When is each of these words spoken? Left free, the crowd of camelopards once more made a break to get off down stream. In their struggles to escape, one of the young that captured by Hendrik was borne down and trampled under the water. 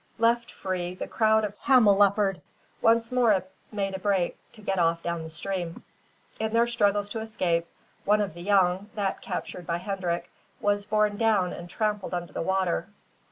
Left 0.17 0.51
free, 0.51 0.95
the 0.95 1.05
crowd 1.07 1.43
of 1.45 1.61
camelopards 1.61 2.53
once 2.81 3.11
more 3.11 3.43
made 3.71 3.93
a 3.93 3.99
break 3.99 4.35
to 4.53 4.61
get 4.61 4.79
off 4.79 5.03
down 5.03 5.29
stream. 5.29 5.83
In 6.39 6.53
their 6.53 6.65
struggles 6.65 7.07
to 7.09 7.19
escape, 7.19 7.67
one 8.03 8.19
of 8.19 8.33
the 8.33 8.41
young 8.41 8.89
that 8.95 9.21
captured 9.21 9.67
by 9.67 9.77
Hendrik 9.77 10.31
was 10.59 10.87
borne 10.87 11.17
down 11.17 11.53
and 11.53 11.69
trampled 11.69 12.15
under 12.15 12.33
the 12.33 12.41
water. 12.41 12.87